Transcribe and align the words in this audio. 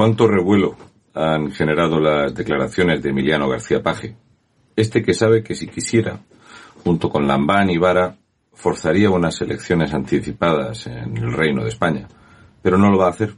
¿Cuánto 0.00 0.26
revuelo 0.26 0.76
han 1.12 1.52
generado 1.52 2.00
las 2.00 2.34
declaraciones 2.34 3.02
de 3.02 3.10
Emiliano 3.10 3.50
García 3.50 3.82
Paje? 3.82 4.16
Este 4.74 5.02
que 5.02 5.12
sabe 5.12 5.42
que 5.42 5.54
si 5.54 5.66
quisiera, 5.66 6.20
junto 6.82 7.10
con 7.10 7.28
Lambán 7.28 7.68
y 7.68 7.76
Vara, 7.76 8.16
forzaría 8.54 9.10
unas 9.10 9.38
elecciones 9.42 9.92
anticipadas 9.92 10.86
en 10.86 11.18
el 11.18 11.34
Reino 11.34 11.64
de 11.64 11.68
España, 11.68 12.08
pero 12.62 12.78
no 12.78 12.90
lo 12.90 12.96
va 12.96 13.08
a 13.08 13.10
hacer. 13.10 13.34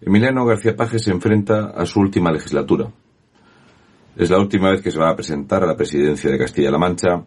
Emiliano 0.00 0.46
García 0.46 0.76
Paje 0.76 1.00
se 1.00 1.10
enfrenta 1.10 1.72
a 1.74 1.84
su 1.84 1.98
última 1.98 2.30
legislatura. 2.30 2.88
Es 4.14 4.30
la 4.30 4.38
última 4.38 4.70
vez 4.70 4.82
que 4.82 4.92
se 4.92 5.00
va 5.00 5.10
a 5.10 5.16
presentar 5.16 5.64
a 5.64 5.66
la 5.66 5.76
presidencia 5.76 6.30
de 6.30 6.38
Castilla-La 6.38 6.78
Mancha 6.78 7.24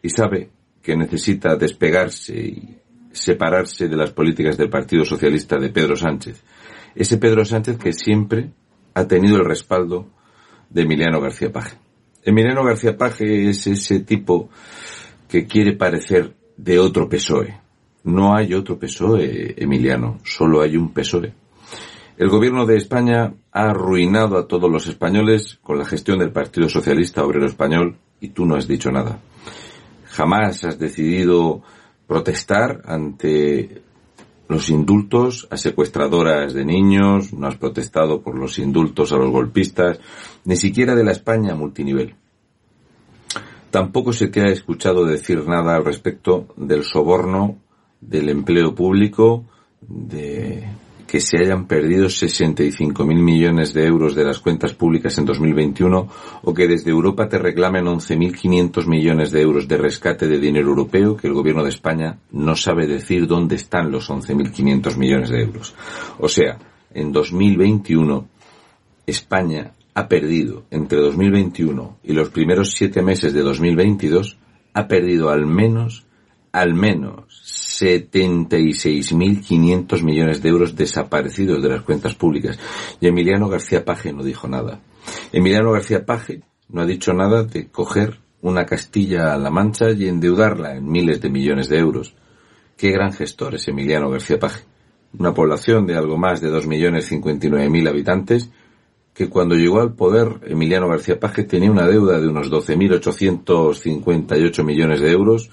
y 0.00 0.08
sabe 0.08 0.48
que 0.80 0.96
necesita 0.96 1.56
despegarse 1.56 2.38
y 2.38 2.78
separarse 3.12 3.86
de 3.86 3.96
las 3.96 4.12
políticas 4.12 4.56
del 4.56 4.70
Partido 4.70 5.04
Socialista 5.04 5.58
de 5.58 5.68
Pedro 5.68 5.94
Sánchez. 5.94 6.42
Ese 6.94 7.18
Pedro 7.18 7.44
Sánchez 7.44 7.78
que 7.78 7.92
siempre 7.92 8.50
ha 8.94 9.06
tenido 9.06 9.36
el 9.36 9.44
respaldo 9.44 10.06
de 10.70 10.82
Emiliano 10.82 11.20
García 11.20 11.52
Paje. 11.52 11.76
Emiliano 12.22 12.64
García 12.64 12.96
Paje 12.96 13.48
es 13.48 13.66
ese 13.66 14.00
tipo 14.00 14.48
que 15.28 15.46
quiere 15.46 15.72
parecer 15.72 16.34
de 16.56 16.78
otro 16.78 17.08
PSOE. 17.08 17.60
No 18.04 18.36
hay 18.36 18.54
otro 18.54 18.78
PSOE, 18.78 19.54
Emiliano, 19.56 20.18
solo 20.24 20.62
hay 20.62 20.76
un 20.76 20.92
PSOE. 20.92 21.32
El 22.16 22.28
gobierno 22.28 22.64
de 22.64 22.76
España 22.76 23.34
ha 23.50 23.70
arruinado 23.70 24.38
a 24.38 24.46
todos 24.46 24.70
los 24.70 24.86
españoles 24.86 25.58
con 25.62 25.78
la 25.78 25.84
gestión 25.84 26.20
del 26.20 26.30
Partido 26.30 26.68
Socialista 26.68 27.24
Obrero 27.24 27.46
Español 27.46 27.96
y 28.20 28.28
tú 28.28 28.46
no 28.46 28.54
has 28.54 28.68
dicho 28.68 28.92
nada. 28.92 29.18
Jamás 30.06 30.64
has 30.64 30.78
decidido 30.78 31.62
protestar 32.06 32.82
ante 32.84 33.82
los 34.48 34.70
indultos 34.70 35.48
a 35.50 35.56
secuestradoras 35.56 36.52
de 36.52 36.64
niños, 36.64 37.32
no 37.32 37.46
has 37.46 37.56
protestado 37.56 38.20
por 38.20 38.38
los 38.38 38.58
indultos 38.58 39.12
a 39.12 39.16
los 39.16 39.30
golpistas, 39.30 39.98
ni 40.44 40.56
siquiera 40.56 40.94
de 40.94 41.04
la 41.04 41.12
España 41.12 41.54
multinivel. 41.54 42.14
Tampoco 43.70 44.12
se 44.12 44.28
te 44.28 44.40
ha 44.40 44.52
escuchado 44.52 45.04
decir 45.04 45.46
nada 45.48 45.74
al 45.74 45.84
respecto 45.84 46.54
del 46.56 46.84
soborno, 46.84 47.58
del 48.00 48.28
empleo 48.28 48.74
público, 48.74 49.44
de 49.80 50.64
que 51.06 51.20
se 51.20 51.38
hayan 51.38 51.66
perdido 51.66 52.06
65.000 52.06 53.04
millones 53.22 53.72
de 53.72 53.86
euros 53.86 54.14
de 54.14 54.24
las 54.24 54.38
cuentas 54.38 54.74
públicas 54.74 55.16
en 55.18 55.24
2021 55.24 56.08
o 56.42 56.54
que 56.54 56.68
desde 56.68 56.90
Europa 56.90 57.28
te 57.28 57.38
reclamen 57.38 57.84
11.500 57.86 58.86
millones 58.86 59.30
de 59.30 59.42
euros 59.42 59.68
de 59.68 59.76
rescate 59.76 60.26
de 60.26 60.38
dinero 60.38 60.68
europeo 60.68 61.16
que 61.16 61.26
el 61.26 61.34
gobierno 61.34 61.62
de 61.62 61.70
España 61.70 62.18
no 62.32 62.56
sabe 62.56 62.86
decir 62.86 63.26
dónde 63.26 63.56
están 63.56 63.90
los 63.90 64.10
11.500 64.10 64.96
millones 64.96 65.30
de 65.30 65.42
euros. 65.42 65.74
O 66.18 66.28
sea, 66.28 66.58
en 66.92 67.12
2021 67.12 68.28
España 69.06 69.72
ha 69.94 70.08
perdido 70.08 70.64
entre 70.70 70.98
2021 70.98 71.98
y 72.02 72.12
los 72.12 72.30
primeros 72.30 72.72
siete 72.72 73.02
meses 73.02 73.32
de 73.32 73.42
2022 73.42 74.38
ha 74.72 74.88
perdido 74.88 75.30
al 75.30 75.46
menos 75.46 76.04
al 76.52 76.74
menos 76.74 77.63
76.500 77.80 80.02
millones 80.02 80.42
de 80.42 80.48
euros 80.48 80.74
desaparecidos 80.76 81.62
de 81.62 81.68
las 81.68 81.82
cuentas 81.82 82.14
públicas. 82.14 82.58
Y 83.00 83.08
Emiliano 83.08 83.48
García 83.48 83.84
Paje 83.84 84.12
no 84.12 84.22
dijo 84.22 84.46
nada. 84.48 84.80
Emiliano 85.32 85.72
García 85.72 86.06
Paje 86.06 86.42
no 86.68 86.82
ha 86.82 86.86
dicho 86.86 87.12
nada 87.12 87.42
de 87.44 87.68
coger 87.68 88.20
una 88.42 88.64
Castilla-La 88.64 89.50
Mancha 89.50 89.90
y 89.90 90.06
endeudarla 90.06 90.76
en 90.76 90.88
miles 90.90 91.20
de 91.20 91.30
millones 91.30 91.68
de 91.68 91.78
euros. 91.78 92.14
Qué 92.76 92.90
gran 92.90 93.12
gestor 93.12 93.54
es 93.54 93.68
Emiliano 93.68 94.10
García 94.10 94.38
Paje. 94.38 94.64
Una 95.18 95.32
población 95.32 95.86
de 95.86 95.96
algo 95.96 96.18
más 96.18 96.40
de 96.40 96.50
2.059.000 96.50 97.88
habitantes 97.88 98.50
que 99.14 99.28
cuando 99.28 99.54
llegó 99.54 99.80
al 99.80 99.94
poder 99.94 100.40
Emiliano 100.46 100.88
García 100.88 101.20
Paje 101.20 101.44
tenía 101.44 101.70
una 101.70 101.86
deuda 101.86 102.20
de 102.20 102.26
unos 102.28 102.50
12.858 102.50 104.64
millones 104.64 105.00
de 105.00 105.12
euros 105.12 105.50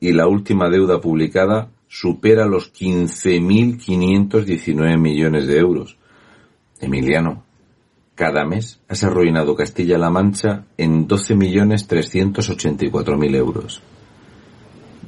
y 0.00 0.12
la 0.12 0.28
última 0.28 0.68
deuda 0.68 1.00
publicada 1.00 1.70
supera 1.88 2.46
los 2.46 2.72
15.519 2.72 4.98
millones 4.98 5.46
de 5.46 5.58
euros. 5.58 5.96
Emiliano, 6.80 7.44
cada 8.14 8.44
mes 8.44 8.80
has 8.88 9.02
arruinado 9.04 9.54
Castilla-La 9.54 10.10
Mancha 10.10 10.66
en 10.76 11.08
12.384.000 11.08 13.36
euros. 13.36 13.80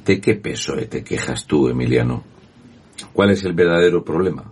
¿De 0.05 0.19
qué 0.19 0.33
peso 0.35 0.73
te 0.89 1.03
quejas 1.03 1.45
tú, 1.45 1.69
Emiliano? 1.69 2.23
¿Cuál 3.13 3.29
es 3.31 3.43
el 3.43 3.53
verdadero 3.53 4.03
problema? 4.03 4.51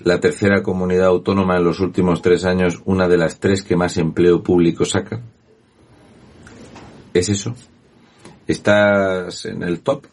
La 0.00 0.20
tercera 0.20 0.62
comunidad 0.62 1.06
autónoma 1.06 1.56
en 1.56 1.64
los 1.64 1.80
últimos 1.80 2.20
tres 2.20 2.44
años, 2.44 2.82
una 2.84 3.08
de 3.08 3.16
las 3.16 3.40
tres 3.40 3.62
que 3.62 3.76
más 3.76 3.96
empleo 3.96 4.42
público 4.42 4.84
saca. 4.84 5.22
¿Es 7.14 7.30
eso? 7.30 7.54
¿Estás 8.46 9.46
en 9.46 9.62
el 9.62 9.80
top? 9.80 10.06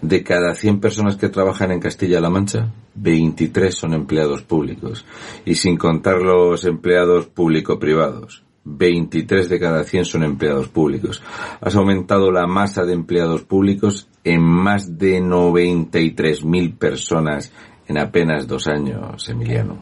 De 0.00 0.22
cada 0.22 0.54
100 0.54 0.80
personas 0.80 1.16
que 1.16 1.28
trabajan 1.28 1.72
en 1.72 1.80
Castilla-La 1.80 2.30
Mancha, 2.30 2.72
23 2.94 3.74
son 3.74 3.92
empleados 3.92 4.42
públicos. 4.42 5.04
Y 5.44 5.56
sin 5.56 5.76
contar 5.76 6.22
los 6.22 6.64
empleados 6.64 7.26
público-privados. 7.26 8.44
23 8.64 9.48
de 9.50 9.60
cada 9.60 9.84
100 9.84 10.04
son 10.06 10.22
empleados 10.22 10.68
públicos. 10.68 11.22
Has 11.60 11.76
aumentado 11.76 12.32
la 12.32 12.46
masa 12.46 12.84
de 12.84 12.94
empleados 12.94 13.42
públicos 13.42 14.08
en 14.24 14.40
más 14.42 14.98
de 14.98 15.20
93.000 15.20 16.78
personas 16.78 17.52
en 17.86 17.98
apenas 17.98 18.46
dos 18.46 18.66
años, 18.68 19.28
Emiliano. 19.28 19.78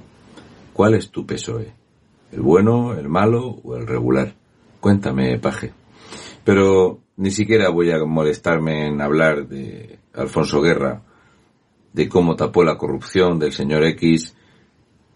¿Cuál 0.72 0.94
es 0.94 1.10
tu 1.10 1.24
PSOE? 1.24 1.72
¿El 2.32 2.40
bueno, 2.40 2.94
el 2.94 3.08
malo 3.08 3.46
o 3.62 3.76
el 3.76 3.86
regular? 3.86 4.34
Cuéntame, 4.80 5.38
paje. 5.38 5.72
Pero 6.44 7.00
ni 7.16 7.30
siquiera 7.30 7.68
voy 7.70 7.90
a 7.90 8.04
molestarme 8.04 8.86
en 8.86 9.00
hablar 9.00 9.48
de 9.48 9.98
Alfonso 10.14 10.60
Guerra, 10.60 11.02
de 11.92 12.08
cómo 12.08 12.36
tapó 12.36 12.64
la 12.64 12.78
corrupción 12.78 13.38
del 13.38 13.52
señor 13.52 13.84
X, 13.84 14.34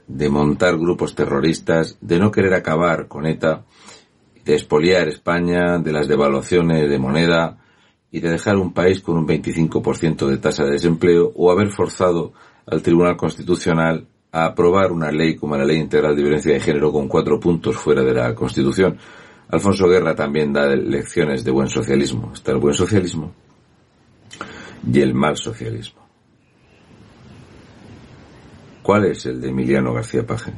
de 0.07 0.29
montar 0.29 0.77
grupos 0.79 1.15
terroristas, 1.15 1.99
de 2.01 2.19
no 2.19 2.31
querer 2.31 2.55
acabar 2.55 3.09
con 3.09 3.27
ETA, 3.27 3.65
de 4.45 4.55
expoliar 4.55 5.09
España, 5.09 5.79
de 5.79 5.93
las 5.93 6.07
devaluaciones 6.07 6.89
de 6.89 6.99
moneda 6.99 7.59
y 8.13 8.21
de 8.21 8.31
dejar 8.31 8.57
un 8.57 8.73
país 8.73 9.01
con 9.01 9.17
un 9.17 9.27
25% 9.27 10.27
de 10.27 10.39
tasa 10.39 10.65
de 10.65 10.73
desempleo 10.73 11.33
o 11.35 11.51
haber 11.51 11.71
forzado 11.71 12.33
al 12.67 12.83
Tribunal 12.83 13.17
Constitucional 13.17 14.07
a 14.31 14.47
aprobar 14.47 14.93
una 14.93 15.11
ley 15.11 15.35
como 15.35 15.57
la 15.57 15.65
Ley 15.65 15.79
Integral 15.79 16.15
de 16.15 16.23
Violencia 16.23 16.53
de 16.53 16.61
Género 16.61 16.93
con 16.93 17.09
cuatro 17.09 17.41
puntos 17.41 17.77
fuera 17.77 18.03
de 18.03 18.15
la 18.15 18.35
Constitución. 18.35 18.99
Alfonso 19.49 19.89
Guerra 19.89 20.15
también 20.15 20.53
da 20.53 20.67
lecciones 20.75 21.45
de 21.45 21.51
buen 21.51 21.69
socialismo. 21.69 22.33
Está 22.35 22.53
el 22.53 22.59
buen 22.59 22.75
socialismo 22.75 23.33
y 24.93 25.01
el 25.01 25.15
mal 25.15 25.37
socialismo. 25.37 26.07
¿Cuál 28.83 29.07
es 29.07 29.27
el 29.27 29.41
de 29.41 29.49
Emiliano 29.49 29.93
García 29.93 30.25
Paje? 30.27 30.53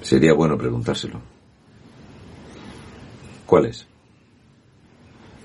Sería 0.00 0.32
bueno 0.32 0.56
preguntárselo. 0.58 1.20
¿Cuál 3.46 3.66
es? 3.66 3.86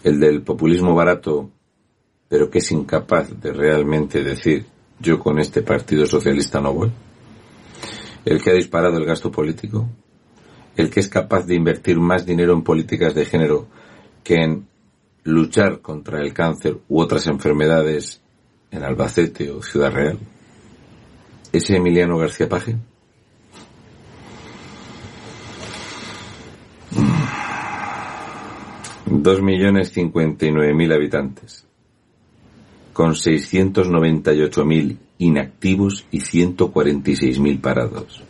El 0.03 0.19
del 0.19 0.41
populismo 0.41 0.95
barato, 0.95 1.49
pero 2.27 2.49
que 2.49 2.59
es 2.59 2.71
incapaz 2.71 3.39
de 3.39 3.53
realmente 3.53 4.23
decir 4.23 4.65
yo 4.99 5.19
con 5.19 5.39
este 5.39 5.61
Partido 5.61 6.05
Socialista 6.05 6.59
no 6.59 6.73
voy. 6.73 6.91
El 8.25 8.41
que 8.41 8.51
ha 8.51 8.55
disparado 8.55 8.97
el 8.97 9.05
gasto 9.05 9.31
político. 9.31 9.87
El 10.75 10.89
que 10.89 10.99
es 10.99 11.07
capaz 11.07 11.45
de 11.45 11.55
invertir 11.55 11.99
más 11.99 12.25
dinero 12.25 12.53
en 12.53 12.63
políticas 12.63 13.13
de 13.13 13.25
género 13.25 13.67
que 14.23 14.41
en 14.41 14.67
luchar 15.23 15.81
contra 15.81 16.19
el 16.19 16.33
cáncer 16.33 16.79
u 16.89 16.99
otras 16.99 17.27
enfermedades 17.27 18.21
en 18.71 18.83
Albacete 18.83 19.51
o 19.51 19.61
Ciudad 19.61 19.91
Real. 19.91 20.17
¿Ese 21.51 21.75
Emiliano 21.75 22.17
García 22.17 22.49
Paje? 22.49 22.75
Dos 29.05 29.41
millones 29.41 29.91
cincuenta 29.91 30.47
y 30.47 30.51
nueve 30.51 30.73
mil 30.73 30.91
habitantes, 30.91 31.65
con 32.93 33.15
seiscientos 33.15 33.87
noventa 33.89 34.33
y 34.33 34.41
ocho 34.41 34.65
mil 34.65 34.97
inactivos 35.19 36.05
y 36.09 36.21
ciento 36.21 36.71
cuarenta 36.71 37.11
y 37.11 37.15
seis 37.15 37.39
mil 37.39 37.59
parados. 37.59 38.23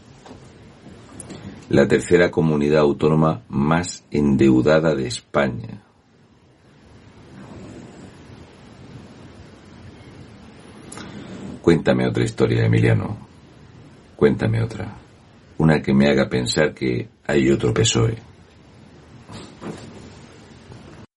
La 1.74 1.88
tercera 1.88 2.30
comunidad 2.30 2.82
autónoma 2.82 3.42
más 3.50 4.06
endeudada 4.12 4.94
de 4.94 5.08
España. 5.08 5.82
Cuéntame 11.64 12.08
otra 12.08 12.24
historia, 12.24 12.64
Emiliano. 12.64 13.18
Cuéntame 14.16 14.62
otra. 14.62 14.98
Una 15.58 15.82
que 15.82 15.96
me 15.96 16.08
haga 16.12 16.30
pensar 16.30 16.76
que 16.76 17.10
hay 17.26 17.50
otro 17.50 17.74
PSOE. 17.74 18.33